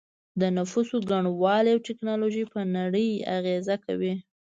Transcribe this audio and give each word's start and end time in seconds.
د 0.41 0.41
نفوسو 0.57 0.97
ګڼوالی 1.09 1.69
او 1.75 1.79
ټیکنالوژي 1.87 2.43
په 2.53 2.59
نړۍ 2.77 3.09
اغیزه 3.37 3.75
کوي 3.85 4.13